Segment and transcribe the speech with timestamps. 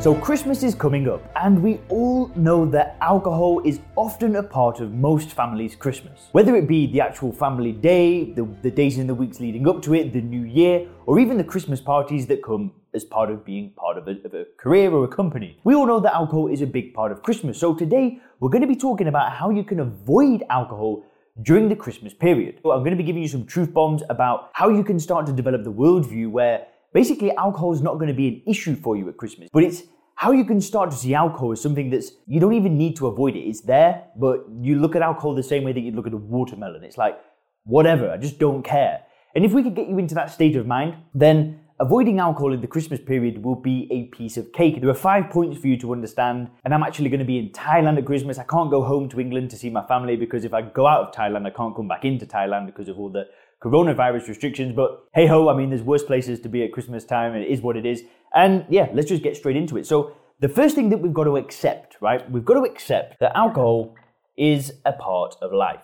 [0.00, 4.78] So, Christmas is coming up, and we all know that alcohol is often a part
[4.78, 6.28] of most families' Christmas.
[6.30, 9.82] Whether it be the actual family day, the, the days in the weeks leading up
[9.82, 13.44] to it, the new year, or even the Christmas parties that come as part of
[13.44, 15.58] being part of a, of a career or a company.
[15.64, 17.58] We all know that alcohol is a big part of Christmas.
[17.58, 21.04] So, today we're going to be talking about how you can avoid alcohol
[21.42, 22.60] during the Christmas period.
[22.64, 25.32] I'm going to be giving you some truth bombs about how you can start to
[25.32, 29.08] develop the worldview where Basically, alcohol is not going to be an issue for you
[29.08, 29.82] at Christmas, but it's
[30.14, 33.06] how you can start to see alcohol as something that's you don't even need to
[33.06, 33.40] avoid it.
[33.40, 36.16] It's there, but you look at alcohol the same way that you'd look at a
[36.16, 36.82] watermelon.
[36.82, 37.18] It's like,
[37.64, 39.02] whatever, I just don't care.
[39.34, 42.60] And if we could get you into that state of mind, then avoiding alcohol in
[42.60, 44.80] the Christmas period will be a piece of cake.
[44.80, 47.50] There are five points for you to understand, and I'm actually going to be in
[47.50, 48.38] Thailand at Christmas.
[48.38, 51.08] I can't go home to England to see my family because if I go out
[51.08, 53.28] of Thailand, I can't come back into Thailand because of all the
[53.62, 54.74] coronavirus restrictions.
[54.74, 57.50] But hey ho, I mean, there's worse places to be at Christmas time, and it
[57.50, 58.02] is what it is.
[58.34, 59.86] And yeah, let's just get straight into it.
[59.86, 62.30] So, the first thing that we've got to accept, right?
[62.30, 63.96] We've got to accept that alcohol
[64.36, 65.82] is a part of life,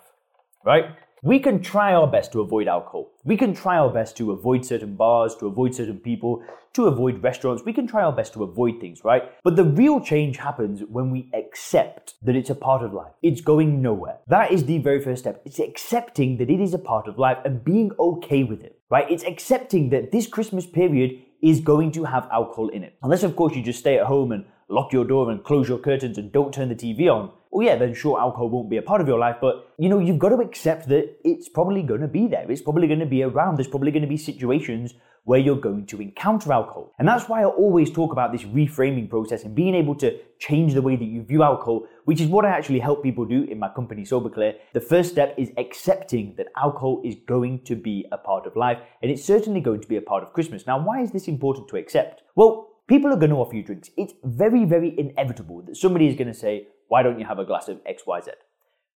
[0.64, 0.84] right?
[1.24, 3.10] We can try our best to avoid alcohol.
[3.24, 6.42] We can try our best to avoid certain bars, to avoid certain people,
[6.74, 7.62] to avoid restaurants.
[7.64, 9.22] We can try our best to avoid things, right?
[9.42, 13.12] But the real change happens when we accept that it's a part of life.
[13.22, 14.18] It's going nowhere.
[14.26, 15.40] That is the very first step.
[15.46, 19.10] It's accepting that it is a part of life and being okay with it, right?
[19.10, 22.98] It's accepting that this Christmas period is going to have alcohol in it.
[23.02, 25.78] Unless, of course, you just stay at home and lock your door and close your
[25.78, 27.30] curtains and don't turn the TV on.
[27.50, 30.00] Well, yeah, then sure, alcohol won't be a part of your life, but you know,
[30.00, 32.50] you've got to accept that it's probably going to be there.
[32.50, 33.56] It's probably going to be around.
[33.56, 36.92] There's probably going to be situations where you're going to encounter alcohol.
[36.98, 40.74] And that's why I always talk about this reframing process and being able to change
[40.74, 43.58] the way that you view alcohol, which is what I actually help people do in
[43.58, 44.54] my company, Sober Clear.
[44.74, 48.78] The first step is accepting that alcohol is going to be a part of life,
[49.00, 50.66] and it's certainly going to be a part of Christmas.
[50.66, 52.22] Now, why is this important to accept?
[52.34, 53.90] Well, people are going to offer you drinks.
[53.96, 57.44] It's very, very inevitable that somebody is going to say, Why don't you have a
[57.44, 58.28] glass of XYZ?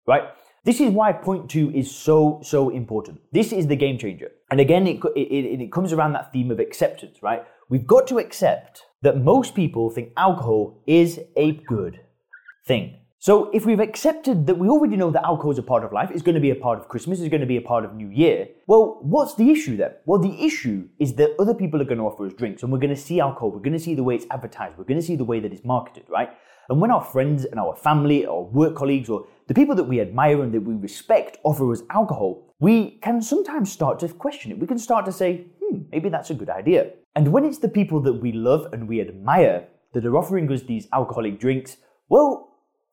[0.07, 0.23] Right?
[0.65, 3.21] This is why point two is so, so important.
[3.33, 4.31] This is the game changer.
[4.51, 7.43] And again, it, it, it comes around that theme of acceptance, right?
[7.69, 12.01] We've got to accept that most people think alcohol is a good
[12.67, 12.98] thing.
[13.21, 16.13] So if we've accepted that we already know that alcohol is a part of life,
[16.13, 17.93] it's going to be a part of Christmas, it's going to be a part of
[17.93, 19.91] New Year, well, what's the issue then?
[20.07, 22.79] Well, the issue is that other people are going to offer us drinks and we're
[22.79, 25.05] going to see alcohol, we're going to see the way it's advertised, we're going to
[25.05, 26.31] see the way that it's marketed, right?
[26.69, 30.01] And when our friends and our family or work colleagues or the people that we
[30.01, 34.61] admire and that we respect offer us alcohol, we can sometimes start to question it.
[34.61, 36.91] We can start to say, hmm, maybe that's a good idea.
[37.17, 40.63] And when it's the people that we love and we admire that are offering us
[40.63, 42.49] these alcoholic drinks, well,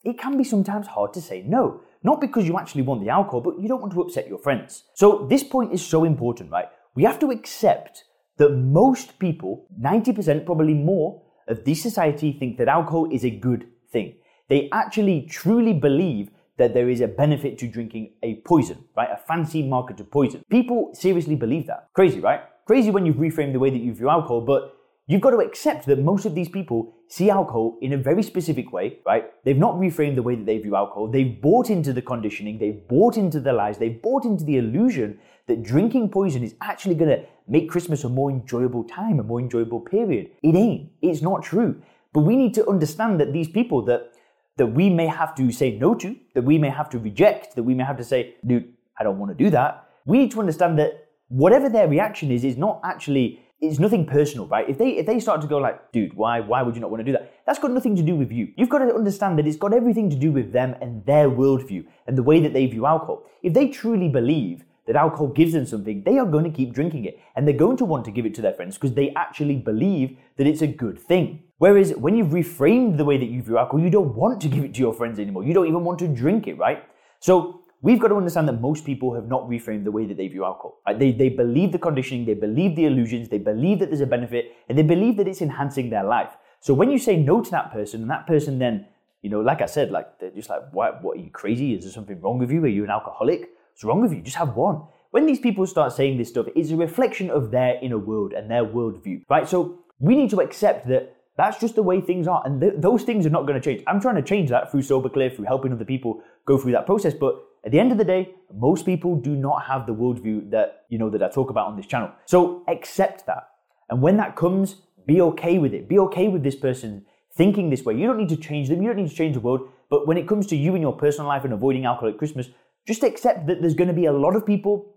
[0.05, 1.81] it can be sometimes hard to say no.
[2.03, 4.83] Not because you actually want the alcohol, but you don't want to upset your friends.
[4.93, 6.67] So this point is so important, right?
[6.95, 8.03] We have to accept
[8.37, 13.67] that most people, 90%, probably more, of this society think that alcohol is a good
[13.91, 14.15] thing.
[14.49, 19.09] They actually truly believe that there is a benefit to drinking a poison, right?
[19.11, 20.43] A fancy marketed poison.
[20.49, 21.89] People seriously believe that.
[21.93, 22.41] Crazy, right?
[22.65, 24.75] Crazy when you've reframed the way that you view alcohol, but
[25.07, 28.71] you've got to accept that most of these people see alcohol in a very specific
[28.71, 29.25] way, right?
[29.43, 31.07] They've not reframed the way that they view alcohol.
[31.07, 35.19] They've bought into the conditioning, they've bought into the lies, they've bought into the illusion
[35.47, 39.39] that drinking poison is actually going to make Christmas a more enjoyable time, a more
[39.39, 40.31] enjoyable period.
[40.41, 40.89] It ain't.
[41.01, 41.81] It's not true.
[42.13, 44.11] But we need to understand that these people that
[44.57, 47.63] that we may have to say no to, that we may have to reject, that
[47.63, 49.89] we may have to say, dude, I don't want to do that.
[50.05, 54.47] We need to understand that whatever their reaction is, is not actually it's nothing personal,
[54.47, 54.69] right?
[54.69, 57.01] If they if they start to go like, dude, why why would you not want
[57.01, 57.33] to do that?
[57.45, 58.49] That's got nothing to do with you.
[58.57, 61.85] You've got to understand that it's got everything to do with them and their worldview
[62.07, 63.23] and the way that they view alcohol.
[63.41, 67.05] If they truly believe that alcohol gives them something, they are going to keep drinking
[67.05, 69.55] it and they're going to want to give it to their friends because they actually
[69.55, 71.43] believe that it's a good thing.
[71.57, 74.63] Whereas when you've reframed the way that you view alcohol, you don't want to give
[74.63, 75.43] it to your friends anymore.
[75.43, 76.83] You don't even want to drink it, right?
[77.19, 80.27] So we've got to understand that most people have not reframed the way that they
[80.27, 80.73] view alcohol.
[80.85, 80.97] Right?
[81.03, 84.43] They, they believe the conditioning, they believe the illusions, they believe that there's a benefit,
[84.67, 86.33] and they believe that it's enhancing their life.
[86.59, 88.87] So when you say no to that person, and that person then,
[89.21, 91.73] you know, like I said, like they're just like, what, what are you crazy?
[91.75, 92.63] Is there something wrong with you?
[92.63, 93.41] Are you an alcoholic?
[93.71, 94.21] What's wrong with you?
[94.21, 94.77] Just have one.
[95.11, 98.49] When these people start saying this stuff, it's a reflection of their inner world and
[98.49, 99.47] their worldview, right?
[99.47, 101.03] So we need to accept that
[101.37, 102.41] That's just the way things are.
[102.45, 103.83] And th- those things are not going to change.
[103.87, 106.85] I'm trying to change that through Sober Clear, through helping other people go through that
[106.85, 107.13] process.
[107.13, 110.85] But at the end of the day, most people do not have the worldview that,
[110.89, 112.11] you know, that I talk about on this channel.
[112.25, 113.49] So accept that.
[113.89, 114.75] And when that comes,
[115.07, 115.89] be okay with it.
[115.89, 117.95] Be okay with this person thinking this way.
[117.95, 118.81] You don't need to change them.
[118.81, 119.67] You don't need to change the world.
[119.89, 122.49] But when it comes to you and your personal life and avoiding alcohol at Christmas,
[122.87, 124.95] just accept that there's going to be a lot of people,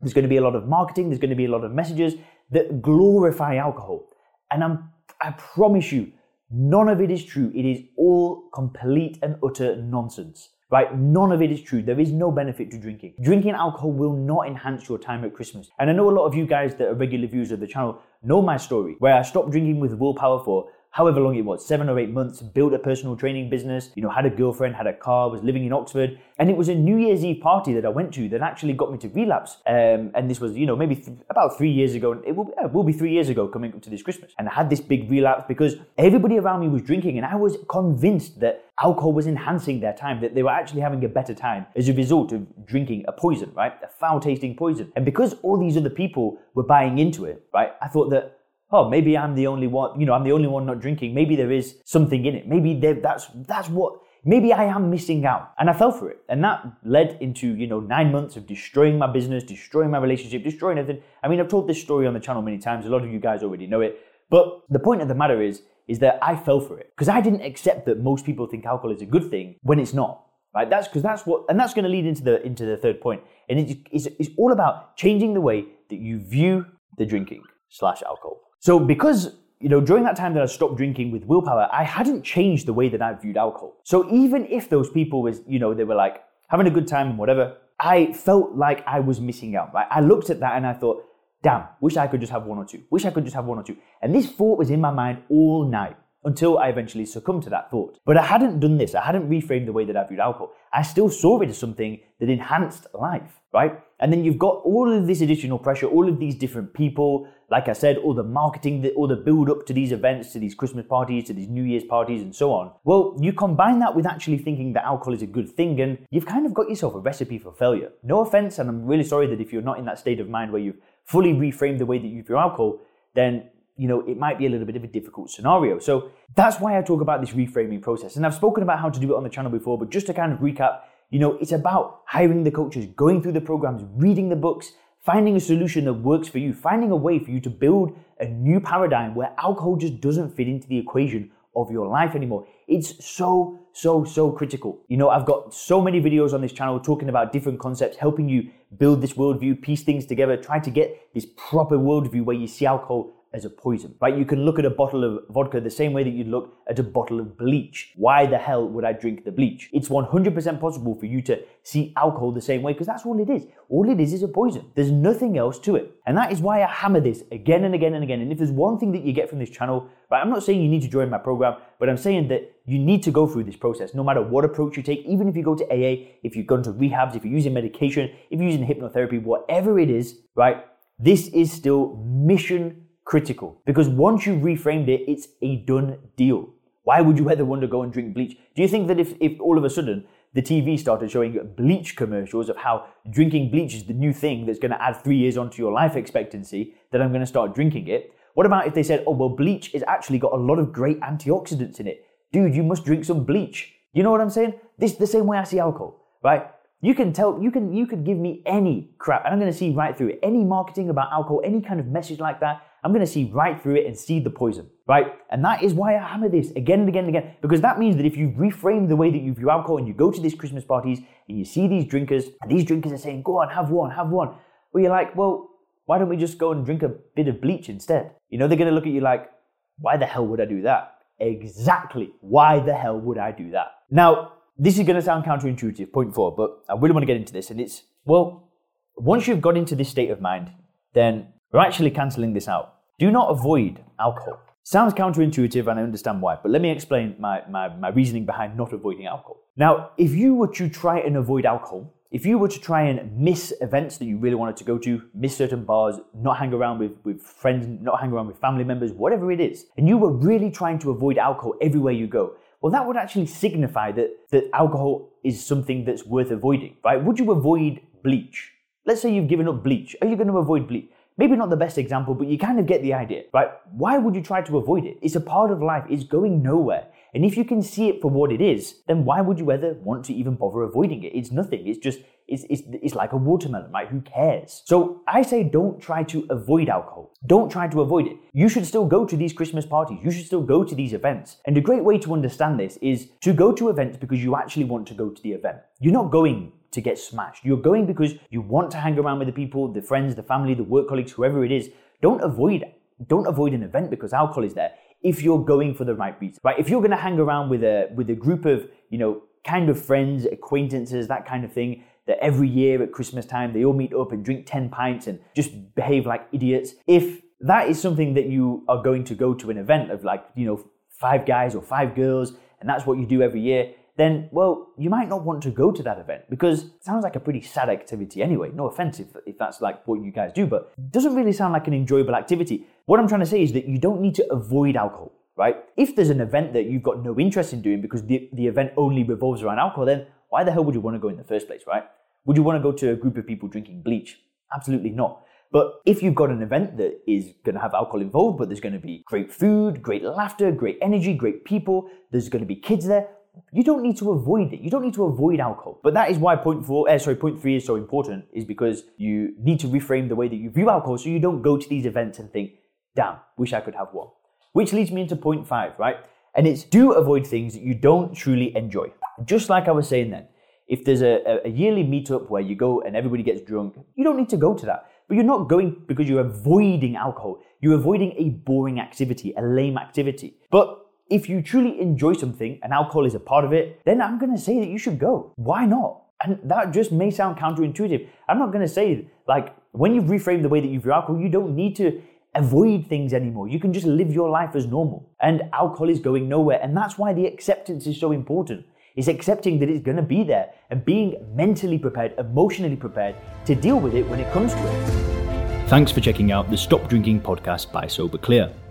[0.00, 1.72] there's going to be a lot of marketing, there's going to be a lot of
[1.72, 2.14] messages
[2.50, 4.08] that glorify alcohol.
[4.50, 4.90] And I'm,
[5.20, 6.12] I promise you,
[6.50, 7.50] none of it is true.
[7.54, 10.50] It is all complete and utter nonsense.
[10.70, 10.96] Right?
[10.96, 11.82] None of it is true.
[11.82, 13.14] There is no benefit to drinking.
[13.20, 15.68] Drinking alcohol will not enhance your time at Christmas.
[15.80, 18.00] And I know a lot of you guys that are regular viewers of the channel
[18.22, 21.88] know my story, where I stopped drinking with willpower for however long it was, seven
[21.88, 24.92] or eight months, built a personal training business, you know, had a girlfriend, had a
[24.92, 26.18] car, was living in Oxford.
[26.38, 28.90] And it was a New Year's Eve party that I went to that actually got
[28.90, 29.58] me to relapse.
[29.66, 32.20] Um, and this was, you know, maybe th- about three years ago.
[32.26, 34.32] It will, it will be three years ago coming up to this Christmas.
[34.38, 37.56] And I had this big relapse because everybody around me was drinking and I was
[37.68, 41.66] convinced that alcohol was enhancing their time, that they were actually having a better time
[41.76, 43.74] as a result of drinking a poison, right?
[43.84, 44.90] A foul tasting poison.
[44.96, 47.72] And because all these other people were buying into it, right?
[47.80, 48.39] I thought that
[48.72, 51.14] oh, maybe I'm the only one, you know, I'm the only one not drinking.
[51.14, 52.46] Maybe there is something in it.
[52.46, 53.94] Maybe that's, that's what,
[54.24, 55.52] maybe I am missing out.
[55.58, 56.18] And I fell for it.
[56.28, 60.44] And that led into, you know, nine months of destroying my business, destroying my relationship,
[60.44, 61.02] destroying everything.
[61.22, 62.86] I mean, I've told this story on the channel many times.
[62.86, 63.98] A lot of you guys already know it.
[64.30, 67.20] But the point of the matter is, is that I fell for it because I
[67.20, 70.24] didn't accept that most people think alcohol is a good thing when it's not.
[70.54, 70.68] Right?
[70.68, 73.22] That's because that's what, and that's going to lead into the into the third point.
[73.48, 78.02] And it's, it's, it's all about changing the way that you view the drinking slash
[78.02, 78.40] alcohol.
[78.60, 82.22] So because you know, during that time that I stopped drinking with willpower, I hadn't
[82.22, 83.76] changed the way that I viewed alcohol.
[83.84, 87.08] So even if those people was, you know, they were like having a good time
[87.08, 89.74] and whatever, I felt like I was missing out.
[89.74, 91.04] I looked at that and I thought,
[91.42, 92.82] damn, wish I could just have one or two.
[92.90, 93.76] Wish I could just have one or two.
[94.00, 97.70] And this thought was in my mind all night until I eventually succumbed to that
[97.70, 97.98] thought.
[98.04, 98.94] But I hadn't done this.
[98.94, 100.52] I hadn't reframed the way that I viewed alcohol.
[100.72, 103.80] I still saw it as something that enhanced life, right?
[103.98, 107.68] And then you've got all of this additional pressure, all of these different people, like
[107.68, 110.86] I said, all the marketing, all the build up to these events, to these Christmas
[110.86, 112.72] parties, to these New Year's parties, and so on.
[112.84, 116.26] Well, you combine that with actually thinking that alcohol is a good thing, and you've
[116.26, 117.90] kind of got yourself a recipe for failure.
[118.02, 120.52] No offense, and I'm really sorry that if you're not in that state of mind
[120.52, 122.78] where you've fully reframed the way that you view alcohol,
[123.14, 123.50] then
[123.80, 125.78] you know, it might be a little bit of a difficult scenario.
[125.78, 128.16] So that's why I talk about this reframing process.
[128.16, 130.12] And I've spoken about how to do it on the channel before, but just to
[130.12, 134.28] kind of recap, you know, it's about hiring the coaches, going through the programs, reading
[134.28, 137.48] the books, finding a solution that works for you, finding a way for you to
[137.48, 142.14] build a new paradigm where alcohol just doesn't fit into the equation of your life
[142.14, 142.46] anymore.
[142.68, 144.82] It's so, so, so critical.
[144.88, 148.28] You know, I've got so many videos on this channel talking about different concepts, helping
[148.28, 152.46] you build this worldview, piece things together, try to get this proper worldview where you
[152.46, 154.16] see alcohol as a poison, right?
[154.16, 156.78] You can look at a bottle of vodka the same way that you'd look at
[156.78, 157.92] a bottle of bleach.
[157.94, 159.70] Why the hell would I drink the bleach?
[159.72, 163.30] It's 100% possible for you to see alcohol the same way because that's all it
[163.30, 163.46] is.
[163.68, 164.64] All it is is a poison.
[164.74, 165.92] There's nothing else to it.
[166.06, 168.20] And that is why I hammer this again and again and again.
[168.20, 170.60] And if there's one thing that you get from this channel, right, I'm not saying
[170.60, 173.44] you need to join my program, but I'm saying that you need to go through
[173.44, 176.34] this process no matter what approach you take, even if you go to AA, if
[176.34, 180.18] you go to rehabs, if you're using medication, if you're using hypnotherapy, whatever it is,
[180.34, 180.64] right?
[180.98, 186.48] This is still mission critical because once you reframed it, it's a done deal.
[186.84, 188.36] Why would you ever want to go and drink bleach?
[188.54, 191.96] Do you think that if, if all of a sudden the TV started showing bleach
[191.96, 195.36] commercials of how drinking bleach is the new thing that's going to add three years
[195.36, 198.12] onto your life expectancy, that I'm going to start drinking it?
[198.34, 201.00] What about if they said, oh, well, bleach has actually got a lot of great
[201.00, 202.06] antioxidants in it?
[202.32, 203.74] Dude, you must drink some bleach.
[203.92, 204.54] You know what I'm saying?
[204.78, 206.46] This is the same way I see alcohol, right?
[206.80, 209.58] You can tell, you can, you could give me any crap, and I'm going to
[209.58, 210.20] see right through it.
[210.22, 213.60] Any marketing about alcohol, any kind of message like that, I'm going to see right
[213.60, 215.06] through it and see the poison, right?
[215.30, 217.96] And that is why I hammer this again and again and again, because that means
[217.96, 220.34] that if you reframe the way that you view alcohol and you go to these
[220.34, 223.70] Christmas parties and you see these drinkers, and these drinkers are saying, go on, have
[223.70, 224.34] one, have one.
[224.72, 225.48] Well, you're like, well,
[225.86, 228.12] why don't we just go and drink a bit of bleach instead?
[228.28, 229.30] You know, they're going to look at you like,
[229.78, 230.98] why the hell would I do that?
[231.18, 232.12] Exactly.
[232.20, 233.72] Why the hell would I do that?
[233.90, 237.16] Now, this is going to sound counterintuitive, point four, but I really want to get
[237.16, 237.50] into this.
[237.50, 238.48] And it's, well,
[238.96, 240.52] once you've got into this state of mind,
[240.92, 242.74] then we're actually cancelling this out.
[242.98, 244.40] Do not avoid alcohol.
[244.62, 248.56] Sounds counterintuitive, and I understand why, but let me explain my, my, my reasoning behind
[248.56, 249.38] not avoiding alcohol.
[249.56, 253.16] Now, if you were to try and avoid alcohol, if you were to try and
[253.18, 256.78] miss events that you really wanted to go to, miss certain bars, not hang around
[256.78, 260.12] with, with friends, not hang around with family members, whatever it is, and you were
[260.12, 264.44] really trying to avoid alcohol everywhere you go, well, that would actually signify that, that
[264.52, 267.02] alcohol is something that's worth avoiding, right?
[267.02, 268.52] Would you avoid bleach?
[268.84, 269.96] Let's say you've given up bleach.
[270.00, 270.90] Are you going to avoid bleach?
[271.20, 273.50] Maybe not the best example, but you kind of get the idea, right?
[273.72, 274.96] Why would you try to avoid it?
[275.02, 276.86] It's a part of life, it's going nowhere.
[277.12, 279.74] And if you can see it for what it is, then why would you ever
[279.74, 281.12] want to even bother avoiding it?
[281.14, 281.66] It's nothing.
[281.68, 283.86] It's just, it's, it's, it's like a watermelon, right?
[283.88, 284.62] Who cares?
[284.64, 287.12] So I say don't try to avoid alcohol.
[287.26, 288.16] Don't try to avoid it.
[288.32, 289.98] You should still go to these Christmas parties.
[290.02, 291.36] You should still go to these events.
[291.44, 294.64] And a great way to understand this is to go to events because you actually
[294.64, 295.58] want to go to the event.
[295.80, 297.44] You're not going to get smashed.
[297.44, 300.54] You're going because you want to hang around with the people, the friends, the family,
[300.54, 301.70] the work colleagues, whoever it is.
[302.00, 302.64] Don't avoid
[303.06, 304.72] don't avoid an event because alcohol is there
[305.02, 306.58] if you're going for the right reason, right?
[306.58, 309.68] If you're going to hang around with a with a group of you know kind
[309.70, 313.72] of friends, acquaintances, that kind of thing, that every year at Christmas time they all
[313.72, 316.74] meet up and drink ten pints and just behave like idiots.
[316.86, 320.24] If that is something that you are going to go to an event of like
[320.34, 324.28] you know five guys or five girls, and that's what you do every year, then,
[324.32, 327.20] well, you might not want to go to that event because it sounds like a
[327.20, 328.50] pretty sad activity anyway.
[328.54, 331.52] No offense if, if that's like what you guys do, but it doesn't really sound
[331.52, 332.66] like an enjoyable activity.
[332.86, 335.56] What I'm trying to say is that you don't need to avoid alcohol, right?
[335.76, 338.72] If there's an event that you've got no interest in doing because the, the event
[338.76, 341.24] only revolves around alcohol, then why the hell would you want to go in the
[341.24, 341.84] first place, right?
[342.24, 344.18] Would you want to go to a group of people drinking bleach?
[344.54, 345.24] Absolutely not.
[345.52, 348.60] But if you've got an event that is going to have alcohol involved, but there's
[348.60, 352.54] going to be great food, great laughter, great energy, great people, there's going to be
[352.54, 353.08] kids there,
[353.52, 354.60] you don't need to avoid it.
[354.60, 355.80] You don't need to avoid alcohol.
[355.82, 358.84] But that is why point four, uh, sorry, point three is so important, is because
[358.96, 361.68] you need to reframe the way that you view alcohol so you don't go to
[361.68, 362.52] these events and think,
[362.94, 364.08] damn, wish I could have one.
[364.52, 365.96] Which leads me into point five, right?
[366.34, 368.92] And it's do avoid things that you don't truly enjoy.
[369.24, 370.28] Just like I was saying then,
[370.68, 374.16] if there's a, a yearly meetup where you go and everybody gets drunk, you don't
[374.16, 374.86] need to go to that.
[375.08, 377.40] But you're not going because you're avoiding alcohol.
[377.60, 380.36] You're avoiding a boring activity, a lame activity.
[380.52, 384.18] But if you truly enjoy something and alcohol is a part of it, then I'm
[384.18, 385.32] going to say that you should go.
[385.36, 386.02] Why not?
[386.22, 388.06] And that just may sound counterintuitive.
[388.28, 391.20] I'm not going to say, like, when you've reframed the way that you view alcohol,
[391.20, 392.00] you don't need to
[392.36, 393.48] avoid things anymore.
[393.48, 395.10] You can just live your life as normal.
[395.20, 396.60] And alcohol is going nowhere.
[396.62, 398.64] And that's why the acceptance is so important.
[398.94, 403.54] It's accepting that it's going to be there and being mentally prepared, emotionally prepared to
[403.54, 405.68] deal with it when it comes to it.
[405.68, 408.52] Thanks for checking out the Stop Drinking podcast by Sober Clear.